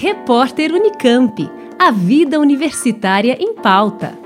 [0.00, 1.50] Repórter Unicamp.
[1.76, 4.16] A vida universitária em pauta.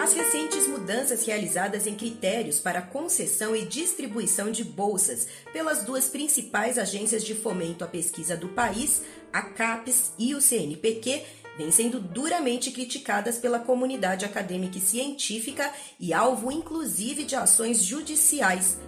[0.00, 6.78] As recentes mudanças realizadas em critérios para concessão e distribuição de bolsas pelas duas principais
[6.78, 9.02] agências de fomento à pesquisa do país,
[9.32, 11.24] a CAPES e o CNPq,
[11.56, 18.78] vêm sendo duramente criticadas pela comunidade acadêmica e científica e alvo inclusive de ações judiciais.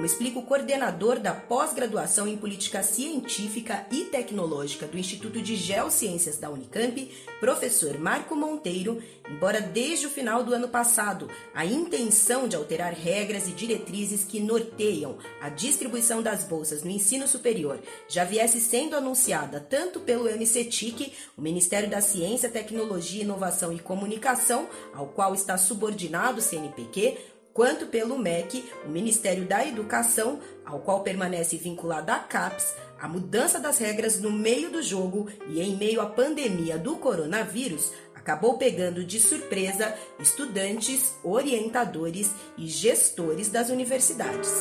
[0.00, 6.38] Como explica o coordenador da pós-graduação em Política Científica e Tecnológica do Instituto de Geociências
[6.38, 12.56] da Unicamp, professor Marco Monteiro, embora desde o final do ano passado a intenção de
[12.56, 17.78] alterar regras e diretrizes que norteiam a distribuição das bolsas no ensino superior
[18.08, 24.66] já viesse sendo anunciada tanto pelo MCTIC, o Ministério da Ciência, Tecnologia, Inovação e Comunicação,
[24.94, 27.18] ao qual está subordinado o CNPq,
[27.52, 33.58] quanto pelo MEC, o Ministério da Educação, ao qual permanece vinculada a CAPES, a mudança
[33.58, 39.02] das regras no meio do jogo e em meio à pandemia do coronavírus acabou pegando
[39.04, 44.52] de surpresa estudantes, orientadores e gestores das universidades.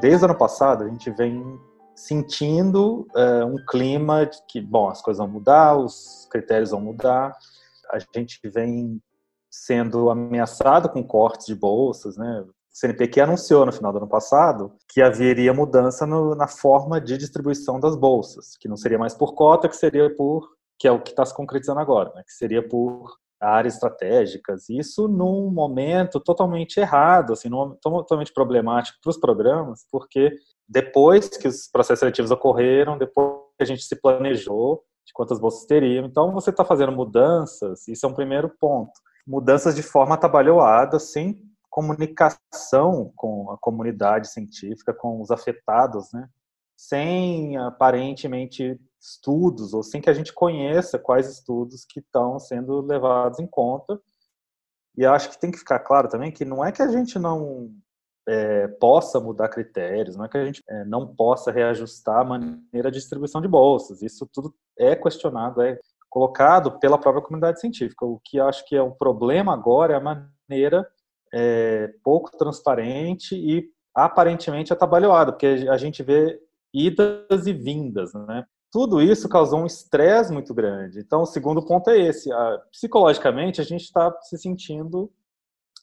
[0.00, 1.60] Desde o ano passado, a gente vem
[1.94, 7.36] sentindo uh, um clima de que, bom, as coisas vão mudar, os critérios vão mudar,
[7.90, 9.00] a gente vem
[9.64, 12.44] sendo ameaçado com cortes de bolsas, né?
[12.46, 17.16] O CNPq anunciou no final do ano passado que haveria mudança no, na forma de
[17.16, 20.46] distribuição das bolsas, que não seria mais por cota, que seria por,
[20.78, 22.22] que é o que está se concretizando agora, né?
[22.26, 24.68] que seria por áreas estratégicas.
[24.68, 30.36] Isso num momento totalmente errado, assim, num, totalmente problemático para os programas, porque
[30.68, 35.64] depois que os processos seletivos ocorreram, depois que a gente se planejou de quantas bolsas
[35.64, 38.92] teriam, então você está fazendo mudanças, isso é um primeiro ponto
[39.26, 46.28] mudanças de forma atabalhoada, sem comunicação com a comunidade científica, com os afetados, né?
[46.76, 53.38] sem aparentemente estudos, ou sem que a gente conheça quais estudos que estão sendo levados
[53.38, 54.00] em conta.
[54.96, 57.70] E acho que tem que ficar claro também que não é que a gente não
[58.28, 62.90] é, possa mudar critérios, não é que a gente é, não possa reajustar a maneira
[62.90, 64.02] de distribuição de bolsas.
[64.02, 65.78] Isso tudo é questionado, é
[66.16, 68.06] colocado pela própria comunidade científica.
[68.06, 70.00] O que acho que é um problema agora é a
[70.48, 70.88] maneira
[71.30, 76.40] é, pouco transparente e aparentemente atabalhoada, porque a gente vê
[76.72, 78.46] idas e vindas, né?
[78.72, 81.00] Tudo isso causou um estresse muito grande.
[81.00, 85.12] Então, o segundo ponto é esse: a, psicologicamente, a gente está se sentindo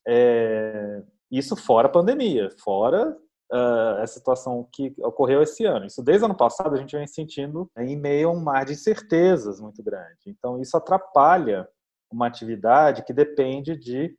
[0.08, 3.16] é, isso fora a pandemia, fora
[3.54, 5.86] uh, essa situação que ocorreu esse ano.
[5.86, 8.74] Isso desde o ano passado a gente vem sentindo em meio a um mar de
[8.74, 10.28] incertezas muito grande.
[10.28, 11.68] Então isso atrapalha
[12.12, 14.16] uma atividade que depende de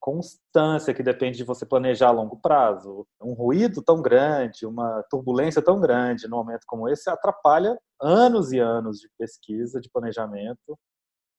[0.00, 3.06] constância, que depende de você planejar a longo prazo.
[3.22, 8.58] Um ruído tão grande, uma turbulência tão grande num momento como esse atrapalha anos e
[8.58, 10.78] anos de pesquisa, de planejamento.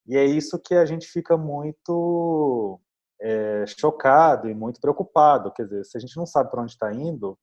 [0.07, 2.79] E é isso que a gente fica muito
[3.25, 5.51] é, chocado e muito preocupado.
[5.51, 7.35] Quer dizer, se a gente não sabe para onde está indo,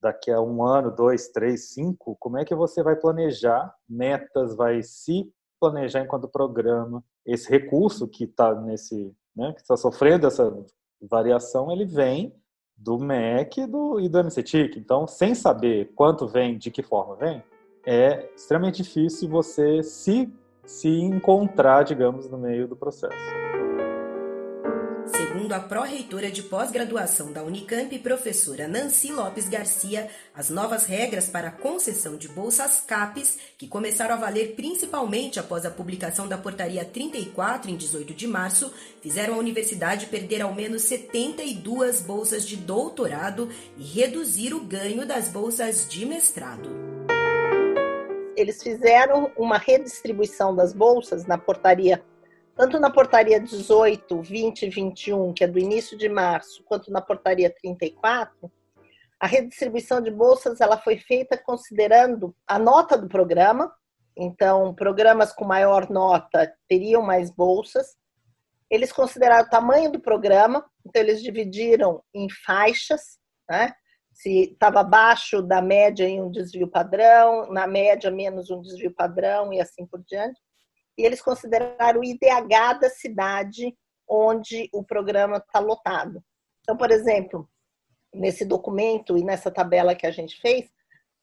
[0.00, 4.82] daqui a um ano, dois, três, cinco, como é que você vai planejar metas, vai
[4.84, 5.28] se
[5.60, 7.02] planejar enquanto programa?
[7.26, 10.56] Esse recurso que está nesse, né, que está sofrendo essa
[11.02, 12.32] variação, ele vem
[12.76, 14.78] do MEC e do, e do MCTIC.
[14.78, 17.42] Então, sem saber quanto vem, de que forma vem,
[17.84, 20.32] é extremamente difícil você se,
[20.64, 23.49] se encontrar, digamos, no meio do processo.
[25.50, 31.48] Segundo a pró-reitora de pós-graduação da Unicamp, professora Nancy Lopes Garcia, as novas regras para
[31.48, 36.84] a concessão de bolsas CAPES, que começaram a valer principalmente após a publicação da Portaria
[36.84, 43.50] 34 em 18 de março, fizeram a universidade perder ao menos 72 bolsas de doutorado
[43.76, 46.70] e reduzir o ganho das bolsas de mestrado.
[48.36, 52.00] Eles fizeram uma redistribuição das bolsas na Portaria
[52.60, 57.00] tanto na portaria 18, 20 e 21, que é do início de março, quanto na
[57.00, 58.52] portaria 34,
[59.18, 63.74] a redistribuição de bolsas ela foi feita considerando a nota do programa.
[64.14, 67.96] Então, programas com maior nota teriam mais bolsas.
[68.68, 73.18] Eles consideraram o tamanho do programa, então eles dividiram em faixas,
[73.48, 73.72] né?
[74.12, 79.50] Se estava abaixo da média em um desvio padrão, na média menos um desvio padrão
[79.50, 80.38] e assim por diante
[80.96, 83.76] e eles consideraram o IDH da cidade
[84.08, 86.22] onde o programa está lotado.
[86.60, 87.48] Então, por exemplo,
[88.12, 90.70] nesse documento e nessa tabela que a gente fez,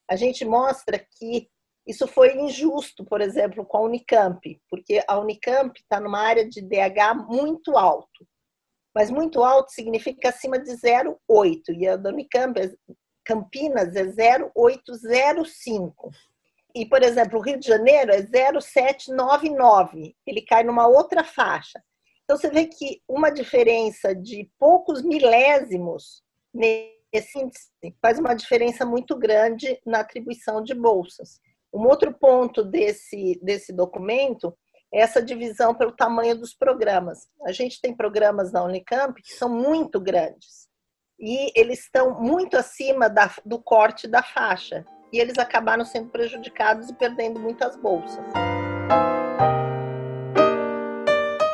[0.08, 1.48] a gente mostra que
[1.88, 6.60] Isso foi injusto, por exemplo, com a Unicamp, porque a Unicamp está numa área de
[6.60, 8.28] DH muito alto.
[8.94, 11.74] Mas muito alto significa acima de 0,8.
[11.74, 12.60] E a da Unicamp,
[13.24, 16.10] Campinas, é 0,805.
[16.78, 20.14] E, por exemplo, o Rio de Janeiro é 0,799.
[20.24, 21.82] Ele cai numa outra faixa.
[22.22, 26.22] Então, você vê que uma diferença de poucos milésimos
[26.54, 31.40] nesse índice faz uma diferença muito grande na atribuição de bolsas.
[31.74, 34.56] Um outro ponto desse, desse documento
[34.94, 37.26] é essa divisão pelo tamanho dos programas.
[37.44, 40.68] A gente tem programas na Unicamp que são muito grandes
[41.18, 46.88] e eles estão muito acima da, do corte da faixa e eles acabaram sendo prejudicados
[46.88, 48.24] e perdendo muitas bolsas.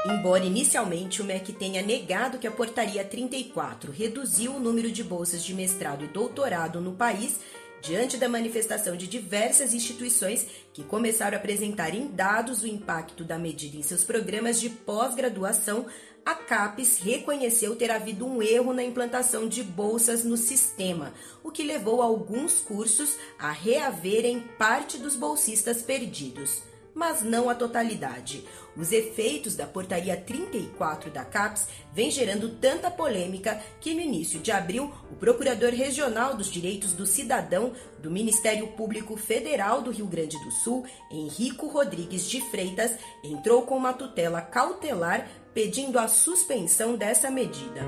[0.07, 5.45] Embora inicialmente o MEC tenha negado que a Portaria 34 reduziu o número de bolsas
[5.45, 7.41] de mestrado e doutorado no país,
[7.83, 13.39] diante da manifestação de diversas instituições que começaram a apresentar em dados o impacto da
[13.39, 15.87] medida em seus programas de pós-graduação,
[16.25, 21.13] a CAPES reconheceu ter havido um erro na implantação de bolsas no sistema,
[21.43, 26.63] o que levou alguns cursos a reaverem parte dos bolsistas perdidos
[26.95, 28.45] mas não a totalidade.
[28.77, 34.53] Os efeitos da portaria 34 da CAPES vêm gerando tanta polêmica que no início de
[34.53, 40.43] abril, o Procurador Regional dos Direitos do Cidadão do Ministério Público Federal do Rio Grande
[40.45, 42.93] do Sul, Henrico Rodrigues de Freitas,
[43.23, 47.81] entrou com uma tutela cautelar pedindo a suspensão dessa medida.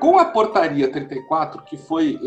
[0.00, 2.18] Com a portaria 34, que foi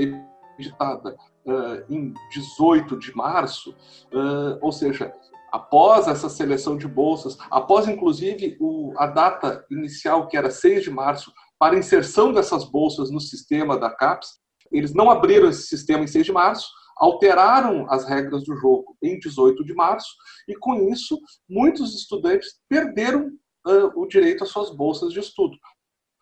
[0.57, 3.71] editada uh, em 18 de março,
[4.13, 5.11] uh, ou seja,
[5.51, 10.91] após essa seleção de bolsas, após inclusive o, a data inicial, que era 6 de
[10.91, 14.39] março, para inserção dessas bolsas no sistema da CAPES,
[14.71, 16.69] eles não abriram esse sistema em 6 de março,
[17.01, 20.13] alteraram as regras do jogo em 18 de março,
[20.47, 21.19] e com isso,
[21.49, 23.31] muitos estudantes perderam
[23.67, 25.57] uh, o direito às suas bolsas de estudo.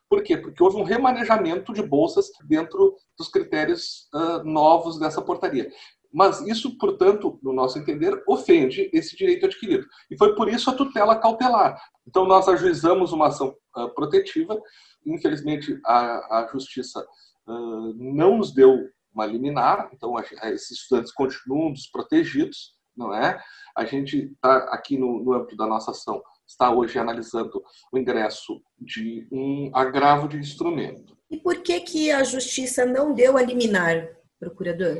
[0.09, 0.37] Por quê?
[0.37, 5.69] Porque houve um remanejamento de bolsas dentro dos critérios uh, novos dessa portaria.
[6.11, 9.85] Mas isso, portanto, no nosso entender, ofende esse direito adquirido.
[10.09, 11.79] E foi por isso a tutela cautelar.
[12.07, 14.59] Então, nós ajuizamos uma ação uh, protetiva.
[15.05, 17.05] Infelizmente, a, a Justiça
[17.45, 23.41] uh, não nos deu uma liminar, então esses estudantes continuam desprotegidos, não é?
[23.75, 28.59] A gente está aqui no, no âmbito da nossa ação está hoje analisando o ingresso
[28.79, 31.15] de um agravo de instrumento.
[31.29, 34.09] E por que que a justiça não deu a liminar,
[34.39, 34.97] procurador?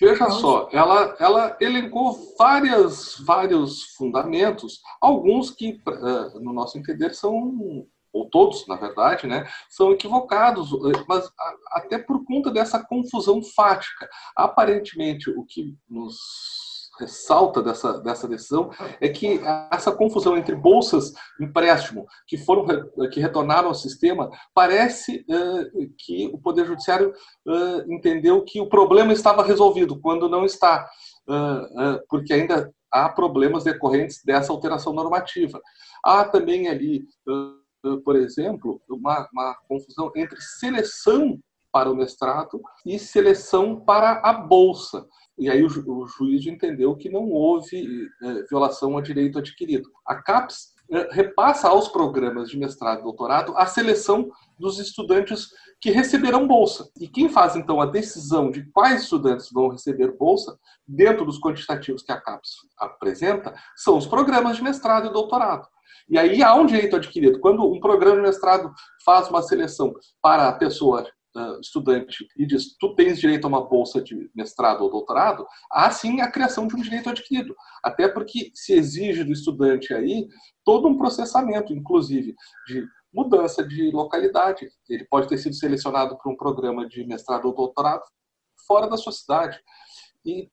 [0.00, 7.86] Veja só, ela, ela elencou várias, vários fundamentos, alguns que, eh, no nosso entender, são,
[8.12, 10.70] ou todos, na verdade, né, são equivocados,
[11.08, 11.30] mas
[11.68, 14.08] até por conta dessa confusão fática.
[14.36, 16.16] Aparentemente, o que nos
[16.98, 18.70] ressalta dessa, dessa decisão
[19.00, 22.66] é que essa confusão entre bolsas empréstimo que foram
[23.10, 27.12] que retornaram ao sistema parece uh, que o poder judiciário
[27.46, 30.86] uh, entendeu que o problema estava resolvido quando não está
[31.28, 35.60] uh, porque ainda há problemas decorrentes dessa alteração normativa
[36.04, 37.04] há também ali
[38.04, 41.38] por exemplo uma, uma confusão entre seleção
[41.72, 45.06] para o mestrado e seleção para a bolsa.
[45.38, 49.90] E aí o, o juiz entendeu que não houve é, violação ao direito adquirido.
[50.06, 55.48] A CAPES é, repassa aos programas de mestrado e doutorado a seleção dos estudantes
[55.80, 56.90] que receberão bolsa.
[57.00, 62.02] E quem faz, então, a decisão de quais estudantes vão receber bolsa, dentro dos quantitativos
[62.02, 65.66] que a CAPES apresenta, são os programas de mestrado e doutorado.
[66.08, 67.40] E aí há um direito adquirido.
[67.40, 68.72] Quando um programa de mestrado
[69.04, 71.06] faz uma seleção para a pessoa
[71.60, 76.20] estudante e diz tu tens direito a uma bolsa de mestrado ou doutorado, há sim
[76.20, 77.54] a criação de um direito adquirido.
[77.82, 80.28] Até porque se exige do estudante aí
[80.64, 82.34] todo um processamento, inclusive
[82.66, 84.68] de mudança de localidade.
[84.88, 88.02] Ele pode ter sido selecionado para um programa de mestrado ou doutorado
[88.66, 89.60] fora da sua cidade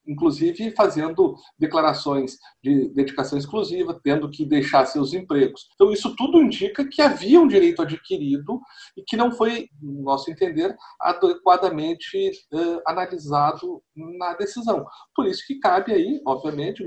[0.08, 5.68] inclusive, fazendo declarações de dedicação exclusiva, tendo que deixar seus empregos.
[5.76, 8.60] Então, isso tudo indica que havia um direito adquirido
[8.98, 14.86] e que não foi, no nosso entender, adequadamente eh, analisado na decisão.
[15.16, 16.84] Por isso que cabe aí, obviamente,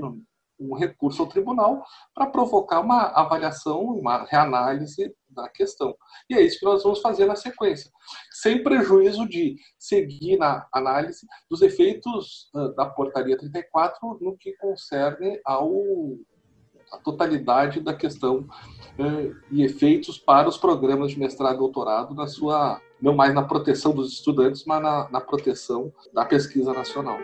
[0.59, 1.83] um recurso ao tribunal
[2.13, 5.95] para provocar uma avaliação, uma reanálise da questão.
[6.29, 7.91] E é isso que nós vamos fazer na sequência,
[8.31, 15.71] sem prejuízo de seguir na análise dos efeitos da portaria 34 no que concerne ao
[16.91, 18.47] a totalidade da questão
[19.51, 23.93] e efeitos para os programas de mestrado e doutorado na sua não mais na proteção
[23.93, 27.17] dos estudantes, mas na, na proteção da pesquisa nacional.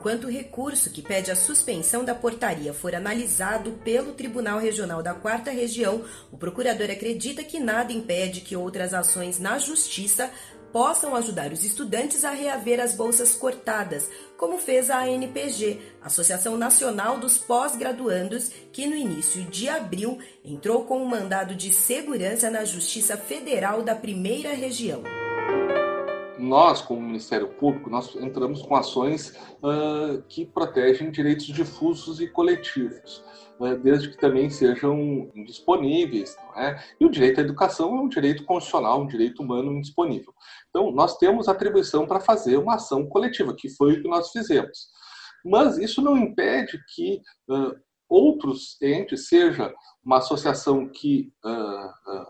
[0.00, 5.12] Enquanto o recurso que pede a suspensão da portaria for analisado pelo Tribunal Regional da
[5.12, 6.02] Quarta Região,
[6.32, 10.30] o procurador acredita que nada impede que outras ações na Justiça
[10.72, 17.18] possam ajudar os estudantes a reaver as bolsas cortadas, como fez a ANPG, Associação Nacional
[17.18, 23.18] dos Pós-Graduandos, que no início de abril entrou com um mandado de segurança na Justiça
[23.18, 25.19] Federal da Primeira Região
[26.40, 33.22] nós, como Ministério Público, nós entramos com ações uh, que protegem direitos difusos e coletivos,
[33.60, 36.36] uh, desde que também sejam indisponíveis.
[36.56, 36.80] É?
[36.98, 40.32] E o direito à educação é um direito constitucional, um direito humano indisponível.
[40.70, 44.88] Então, nós temos atribuição para fazer uma ação coletiva, que foi o que nós fizemos.
[45.44, 47.74] Mas isso não impede que uh,
[48.08, 49.72] outros entes, seja
[50.04, 51.32] uma associação que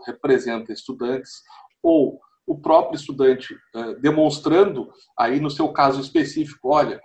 [0.04, 1.30] representa estudantes
[1.82, 2.20] ou
[2.60, 4.88] próprio estudante uh, demonstrando,
[5.18, 7.00] aí no seu caso específico, olha,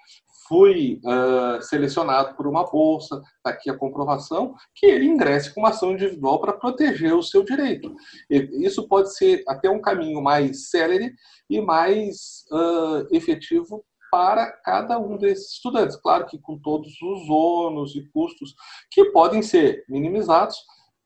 [0.48, 5.70] fui uh, selecionado por uma bolsa, está aqui a comprovação, que ele ingresse com uma
[5.70, 7.96] ação individual para proteger o seu direito.
[8.30, 11.14] Isso pode ser até um caminho mais célere
[11.50, 15.98] e mais uh, efetivo para cada um desses estudantes.
[15.98, 18.56] Claro que com todos os ônus e custos
[18.92, 20.58] que podem ser minimizados,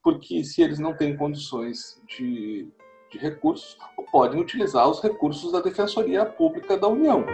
[0.04, 2.68] porque se eles não têm condições de
[3.12, 7.26] de recursos ou podem utilizar os recursos da Defensoria Pública da União.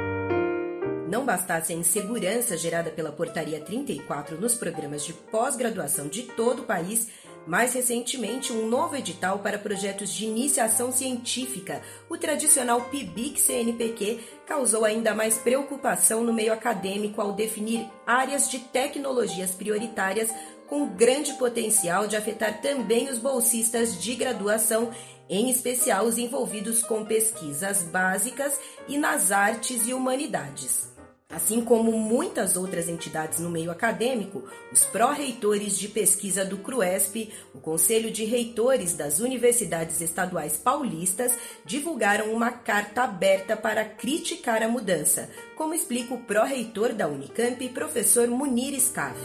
[1.08, 6.65] Não bastasse a insegurança gerada pela Portaria 34 nos programas de pós-graduação de todo o
[6.65, 7.10] país,
[7.46, 11.79] mais recentemente, um novo edital para projetos de iniciação científica,
[12.10, 19.51] o tradicional PIBIC-CNPq, causou ainda mais preocupação no meio acadêmico ao definir áreas de tecnologias
[19.51, 20.34] prioritárias
[20.67, 24.91] com grande potencial de afetar também os bolsistas de graduação
[25.29, 30.96] em especial os envolvidos com pesquisas básicas e nas artes e humanidades.
[31.27, 37.60] Assim como muitas outras entidades no meio acadêmico, os pró-reitores de pesquisa do CRUESP, o
[37.60, 41.34] Conselho de Reitores das Universidades Estaduais Paulistas,
[41.65, 48.27] divulgaram uma carta aberta para criticar a mudança, como explica o pró-reitor da Unicamp, professor
[48.27, 49.20] Munir Scaff.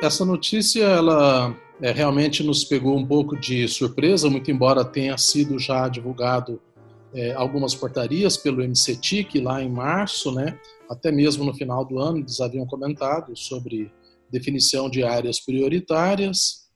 [0.00, 5.58] Essa notícia ela é, realmente nos pegou um pouco de surpresa, muito embora tenha sido
[5.58, 6.60] já divulgado
[7.14, 10.58] é, algumas portarias pelo MCTIC lá em março, né?
[10.88, 13.90] até mesmo no final do ano eles haviam comentado sobre
[14.30, 16.66] definição de áreas prioritárias.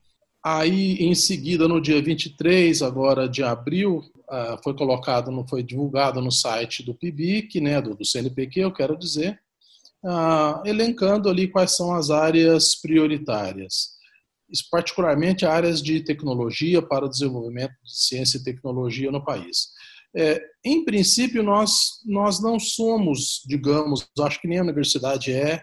[0.43, 6.21] Aí, em seguida, no dia 23 agora de abril, ah, foi colocado, não foi divulgado
[6.21, 9.39] no site do PIBIC, né, do, do CNPq, eu quero dizer,
[10.05, 14.00] ah, elencando ali quais são as áreas prioritárias
[14.71, 19.69] particularmente áreas de tecnologia para o desenvolvimento de ciência e tecnologia no país.
[20.17, 25.63] É, em princípio, nós, nós não somos, digamos, acho que nem a universidade é,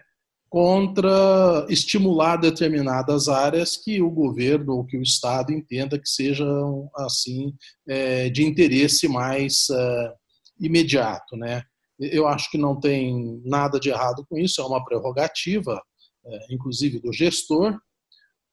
[0.50, 7.54] contra estimular determinadas áreas que o governo ou que o Estado entenda que sejam, assim,
[7.88, 10.14] é, de interesse mais é,
[10.60, 11.64] imediato, né?
[12.00, 15.82] Eu acho que não tem nada de errado com isso, é uma prerrogativa,
[16.26, 17.78] é, inclusive do gestor,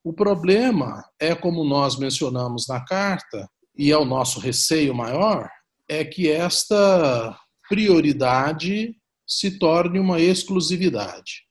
[0.05, 5.51] o problema é, como nós mencionamos na carta, e é o nosso receio maior,
[5.89, 7.37] é que esta
[7.69, 8.95] prioridade
[9.27, 11.45] se torne uma exclusividade.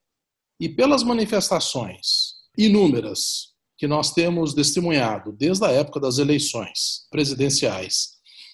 [0.60, 8.10] E pelas manifestações inúmeras que nós temos testemunhado desde a época das eleições presidenciais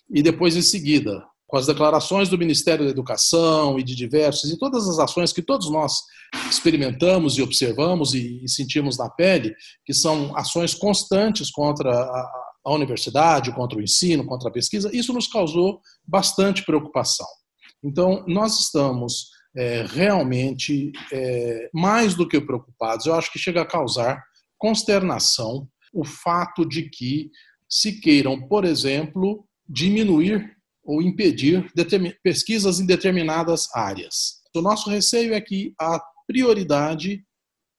[0.10, 4.58] e depois em seguida com as declarações do Ministério da Educação e de diversos, e
[4.58, 5.94] todas as ações que todos nós
[6.48, 13.80] experimentamos e observamos e, sentimos na pele, que são ações constantes contra a, universidade, contra
[13.80, 17.26] o ensino, contra a pesquisa, isso nos causou bastante preocupação.
[17.84, 23.66] Então, nós estamos é, realmente é, mais do que preocupados, eu acho que chega a
[23.66, 24.24] causar
[24.56, 27.32] consternação o fato de que
[27.68, 30.59] se queiram, por exemplo, diminuir
[30.90, 31.72] ou impedir
[32.24, 34.40] pesquisas em determinadas áreas.
[34.56, 37.24] O nosso receio é que a prioridade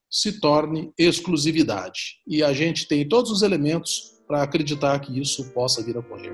[0.09, 2.21] se torne exclusividade.
[2.25, 6.33] E a gente tem todos os elementos para acreditar que isso possa vir a ocorrer.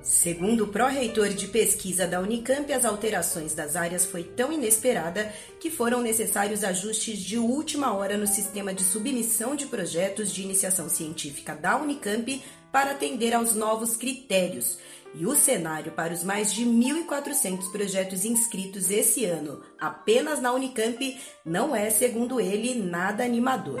[0.00, 5.68] Segundo o pró-reitor de pesquisa da Unicamp, as alterações das áreas foi tão inesperada que
[5.68, 11.56] foram necessários ajustes de última hora no sistema de submissão de projetos de iniciação científica
[11.56, 14.78] da Unicamp para atender aos novos critérios.
[15.18, 21.18] E o cenário para os mais de 1.400 projetos inscritos esse ano apenas na Unicamp
[21.42, 23.80] não é, segundo ele, nada animador.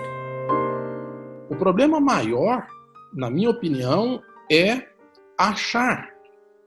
[1.50, 2.66] O problema maior,
[3.12, 4.88] na minha opinião, é
[5.36, 6.08] achar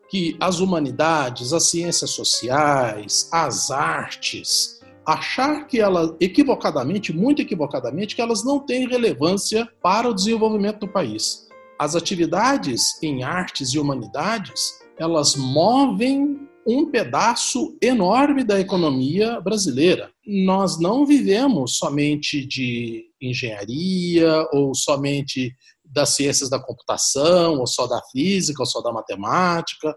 [0.07, 8.21] que as humanidades, as ciências sociais, as artes, achar que elas, equivocadamente, muito equivocadamente, que
[8.21, 11.48] elas não têm relevância para o desenvolvimento do país.
[11.79, 20.11] As atividades em artes e humanidades, elas movem um pedaço enorme da economia brasileira.
[20.27, 25.55] Nós não vivemos somente de engenharia ou somente
[25.85, 29.95] das ciências da computação, ou só da física, ou só da matemática.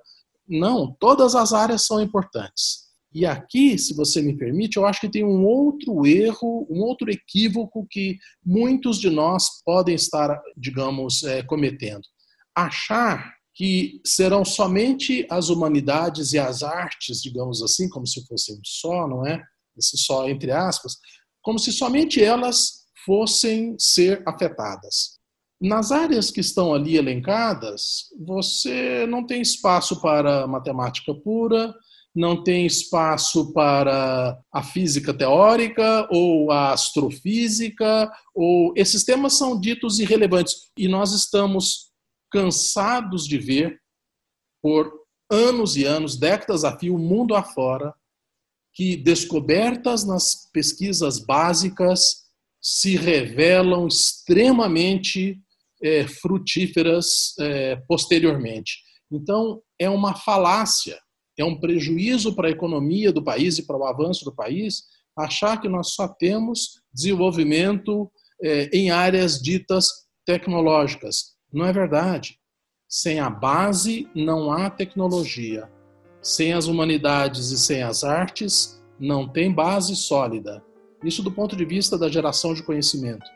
[0.48, 2.91] Não, todas as áreas são importantes.
[3.14, 7.10] E aqui, se você me permite, eu acho que tem um outro erro, um outro
[7.10, 12.02] equívoco que muitos de nós podem estar, digamos, é, cometendo.
[12.54, 19.06] Achar que serão somente as humanidades e as artes, digamos assim, como se fossem só,
[19.06, 19.42] não é?
[19.76, 20.94] Esse só entre aspas,
[21.42, 25.20] como se somente elas fossem ser afetadas.
[25.60, 31.72] Nas áreas que estão ali elencadas, você não tem espaço para matemática pura,
[32.14, 39.98] não tem espaço para a física teórica ou a astrofísica, ou esses temas são ditos
[39.98, 41.90] irrelevantes e nós estamos
[42.30, 43.80] cansados de ver
[44.62, 44.92] por
[45.30, 47.94] anos e anos, décadas a fio, mundo afora,
[48.74, 52.22] que descobertas nas pesquisas básicas
[52.60, 55.40] se revelam extremamente
[55.82, 58.78] é, frutíferas é, posteriormente.
[59.10, 60.98] Então, é uma falácia
[61.42, 64.84] é um prejuízo para a economia do país e para o avanço do país
[65.16, 68.10] achar que nós só temos desenvolvimento
[68.42, 69.88] é, em áreas ditas
[70.24, 71.34] tecnológicas.
[71.52, 72.38] Não é verdade.
[72.88, 75.70] Sem a base não há tecnologia.
[76.22, 80.64] Sem as humanidades e sem as artes não tem base sólida.
[81.04, 83.26] Isso do ponto de vista da geração de conhecimento.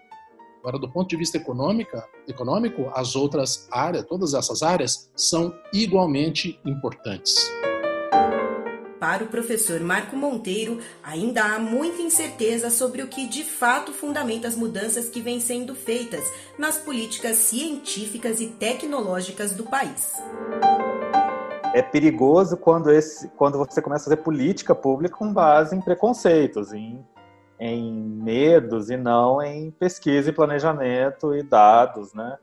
[0.60, 6.60] Agora, do ponto de vista econômica, econômico, as outras áreas, todas essas áreas, são igualmente
[6.64, 7.48] importantes.
[8.98, 14.48] Para o professor Marco Monteiro, ainda há muita incerteza sobre o que de fato fundamenta
[14.48, 16.24] as mudanças que vêm sendo feitas
[16.58, 20.14] nas políticas científicas e tecnológicas do país.
[21.74, 26.72] É perigoso quando, esse, quando você começa a fazer política pública com base em preconceitos,
[26.72, 27.04] em,
[27.60, 32.38] em medos e não em pesquisa e planejamento e dados, né?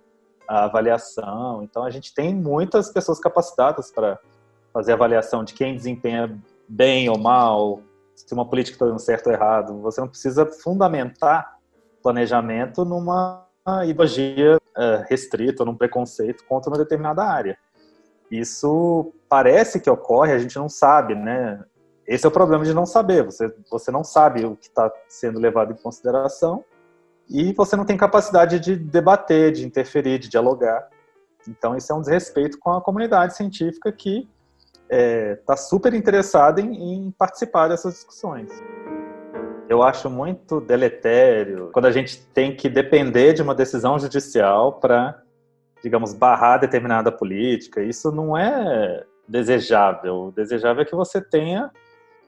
[0.48, 1.64] a avaliação.
[1.64, 4.20] Então, a gente tem muitas pessoas capacitadas para
[4.74, 6.36] fazer avaliação de quem desempenha
[6.68, 7.82] bem ou mal,
[8.16, 9.82] se uma política está dando certo ou errado.
[9.82, 11.58] Você não precisa fundamentar
[12.02, 13.48] planejamento numa
[13.86, 17.58] ideologia uh, restrita, num preconceito contra uma determinada área.
[18.30, 21.64] Isso parece que ocorre, a gente não sabe, né?
[22.06, 23.24] Esse é o problema de não saber.
[23.24, 26.64] Você, você não sabe o que está sendo levado em consideração
[27.30, 30.90] e você não tem capacidade de debater, de interferir, de dialogar.
[31.48, 34.28] Então, isso é um desrespeito com a comunidade científica que
[34.84, 38.52] está é, tá super interessada em, em participar dessas discussões.
[39.70, 45.22] Eu acho muito deletério quando a gente tem que depender de uma decisão judicial para,
[45.82, 47.82] digamos, barrar determinada política.
[47.82, 50.28] Isso não é desejável.
[50.28, 51.72] O desejável é que você tenha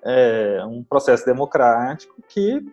[0.04, 2.66] é, um processo democrático que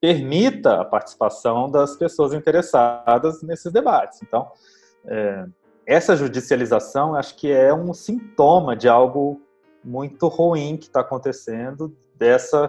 [0.00, 4.20] permita a participação das pessoas interessadas nesses debates.
[4.22, 4.50] Então,
[5.06, 5.46] é,
[5.86, 9.40] essa judicialização acho que é um sintoma de algo
[9.84, 12.68] muito ruim que está acontecendo, dessa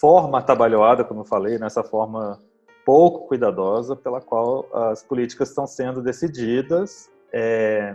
[0.00, 2.40] forma atabalhoada, como eu falei, nessa forma
[2.86, 7.10] pouco cuidadosa pela qual as políticas estão sendo decididas.
[7.32, 7.94] É,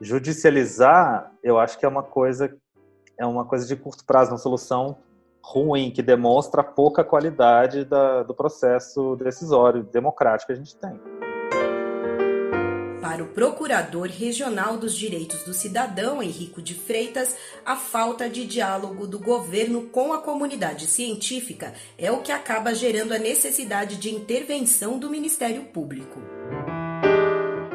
[0.00, 2.54] judicializar, eu acho que é uma coisa
[3.18, 4.98] é uma coisa de curto prazo, uma solução
[5.42, 11.21] ruim que demonstra pouca qualidade da, do processo decisório democrático que a gente tem.
[13.02, 17.36] Para o Procurador Regional dos Direitos do Cidadão, Henrico de Freitas,
[17.66, 23.12] a falta de diálogo do governo com a comunidade científica é o que acaba gerando
[23.12, 26.20] a necessidade de intervenção do Ministério Público.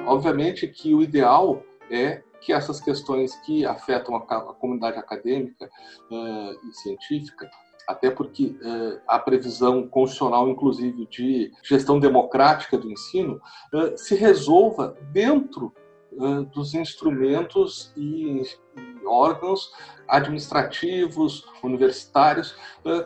[0.06, 1.62] Obviamente que o ideal
[1.92, 5.66] é que essas questões que afetam a, comunidade acadêmica
[6.10, 7.50] uh, e científica
[7.88, 13.42] até porque uh, a previsão constitucional, inclusive, de gestão democrática do ensino,
[13.74, 15.74] uh, se resolva dentro
[16.12, 19.72] uh, dos instrumentos e, e, órgãos
[20.06, 22.56] administrativos, universitários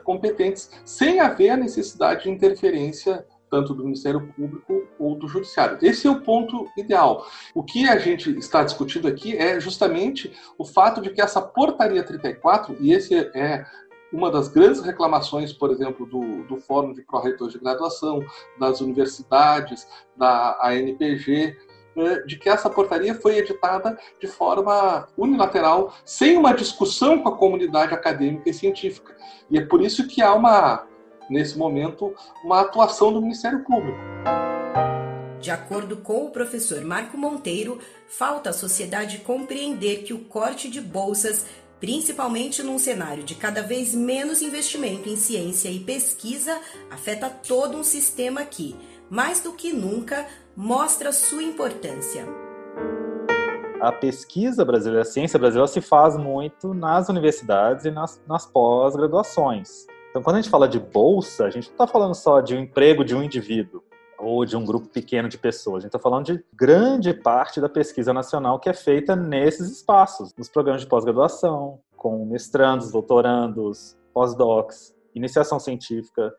[0.04, 5.78] competentes, sem haver a necessidade de interferência tanto do Ministério Público ou do Judiciário.
[5.82, 7.28] Esse é o ponto ideal.
[7.54, 12.02] O que a gente está discutindo aqui é justamente o fato de que essa portaria
[12.02, 13.65] 34, e esse é
[14.12, 18.24] uma das grandes reclamações, por exemplo, do, do Fórum de Pró-Reitores de Graduação,
[18.60, 21.56] das universidades, da ANPG,
[21.95, 27.38] eh, de que essa portaria foi editada de forma unilateral, sem uma discussão com a
[27.38, 29.15] comunidade acadêmica e científica.
[29.50, 30.86] E é por isso que há uma,
[31.30, 34.00] nesse momento, uma atuação do Ministério Público.
[35.41, 40.80] De acordo com o professor Marco Monteiro, falta à sociedade compreender que o corte de
[40.80, 41.47] bolsas,
[41.82, 46.58] principalmente num cenário de cada vez menos investimento em ciência e pesquisa,
[46.91, 48.76] afeta todo um sistema que,
[49.10, 52.24] mais do que nunca, mostra sua importância.
[53.82, 59.88] A pesquisa brasileira, a ciência brasileira se faz muito nas universidades e nas, nas pós-graduações.
[60.12, 62.60] Então, quando a gente fala de bolsa, a gente não está falando só de um
[62.60, 63.82] emprego de um indivíduo
[64.21, 65.77] ou de um grupo pequeno de pessoas.
[65.77, 70.34] A gente está falando de grande parte da pesquisa nacional que é feita nesses espaços,
[70.38, 76.34] nos programas de pós-graduação, com mestrandos, doutorandos, pós-docs, iniciação científica,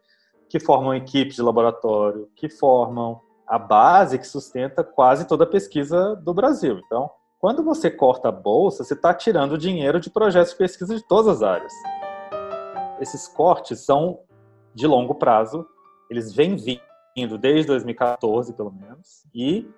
[0.49, 6.15] que formam equipes de laboratório, que formam a base que sustenta quase toda a pesquisa
[6.17, 6.81] do Brasil.
[6.87, 11.07] Então, quando você corta a bolsa, você está tirando dinheiro de projetos de pesquisa de
[11.07, 11.73] todas as áreas.
[13.01, 14.21] Esses cortes são
[14.75, 15.67] de longo prazo,
[16.09, 16.92] eles vêm vindo
[17.41, 19.69] desde 2014, pelo menos, e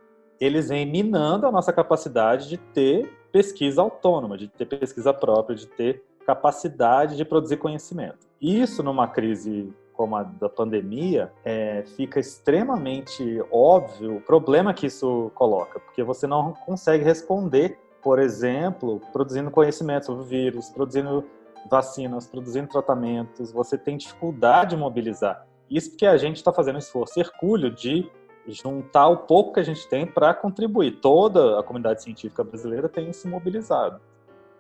[0.41, 5.67] eles vêm minando a nossa capacidade de ter pesquisa autônoma, de ter pesquisa própria, de
[5.67, 8.27] ter capacidade de produzir conhecimento.
[8.41, 15.31] Isso numa crise como a da pandemia, é, fica extremamente óbvio o problema que isso
[15.35, 21.25] coloca, porque você não consegue responder, por exemplo, produzindo conhecimento sobre o vírus, produzindo
[21.71, 25.47] vacinas, produzindo tratamentos, você tem dificuldade de mobilizar.
[25.71, 28.11] Isso porque a gente está fazendo um esforço hercúleo de
[28.47, 31.01] juntar o pouco que a gente tem para contribuir.
[31.01, 34.01] Toda a comunidade científica brasileira tem se mobilizado.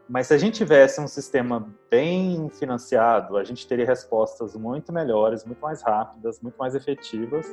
[0.08, 5.44] Mas se a gente tivesse um sistema bem financiado, a gente teria respostas muito melhores,
[5.44, 7.46] muito mais rápidas, muito mais efetivas.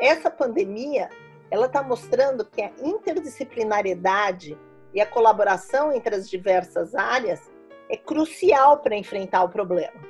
[0.00, 1.08] Essa pandemia,
[1.50, 4.58] ela está mostrando que a interdisciplinariedade
[4.92, 7.48] e a colaboração entre as diversas áreas
[7.88, 10.09] é crucial para enfrentar o problema.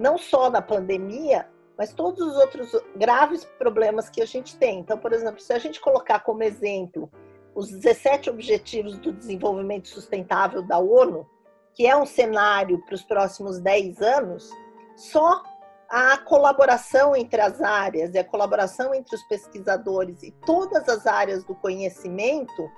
[0.00, 4.80] Não só na pandemia, mas todos os outros graves problemas que a gente tem.
[4.80, 7.10] Então, por exemplo, se a gente colocar como exemplo
[7.54, 11.28] os 17 Objetivos do Desenvolvimento Sustentável da ONU,
[11.74, 14.50] que é um cenário para os próximos 10 anos,
[14.96, 15.42] só
[15.88, 21.44] a colaboração entre as áreas e a colaboração entre os pesquisadores e todas as áreas
[21.44, 22.70] do conhecimento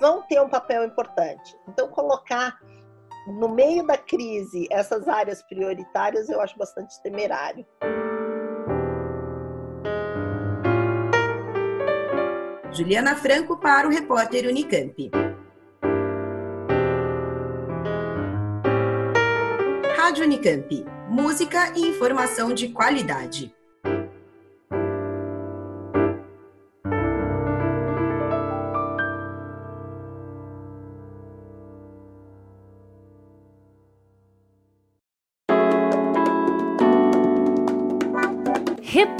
[0.00, 1.58] vão ter um papel importante.
[1.68, 2.58] Então, colocar
[3.26, 7.66] no meio da crise essas áreas prioritárias eu acho bastante temerário.
[12.72, 15.10] Juliana Franco para o repórter Unicamp.
[19.94, 20.84] Rádio Unicamp.
[21.08, 23.54] Música e informação de qualidade.